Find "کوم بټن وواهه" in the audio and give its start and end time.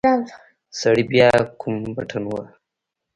1.59-2.53